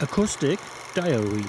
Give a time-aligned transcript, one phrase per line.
[0.00, 0.60] Acoustic
[0.94, 1.44] Diary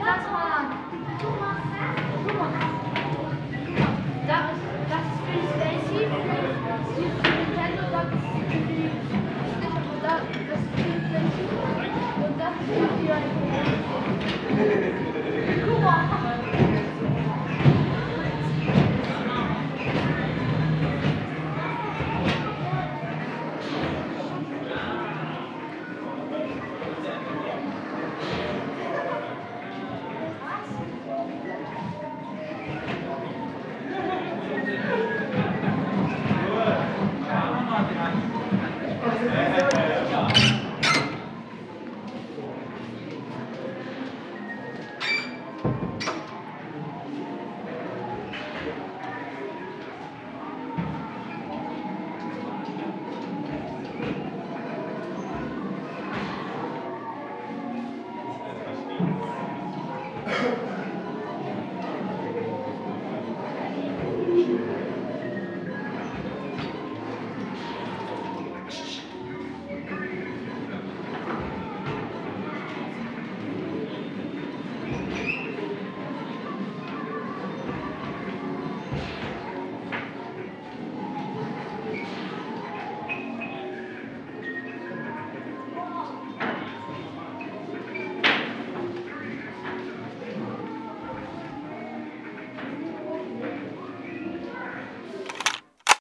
[0.00, 0.59] Das mal